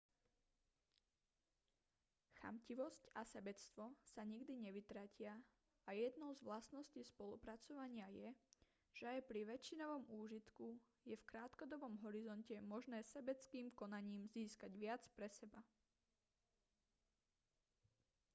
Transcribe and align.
chamtivosť 2.41 3.03
a 3.13 3.21
sebectvo 3.33 3.85
sa 4.13 4.21
nikdy 4.33 4.53
nevytratia 4.65 5.33
a 5.87 5.93
jednou 6.03 6.31
s 6.37 6.41
vlastností 6.49 7.01
spolupracovania 7.11 8.07
je 8.21 8.29
že 8.97 9.05
aj 9.13 9.19
pri 9.29 9.41
väčšinovom 9.51 10.03
úžitku 10.23 10.67
je 11.09 11.13
v 11.17 11.27
krátkodobom 11.31 11.93
horizonte 12.03 12.55
možné 12.73 12.99
sebeckým 13.13 13.67
konaním 13.81 14.23
získať 14.35 14.71
viac 14.83 15.03
pre 15.17 15.27
seba 15.37 15.61